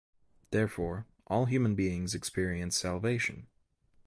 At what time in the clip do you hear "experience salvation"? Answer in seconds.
2.15-3.45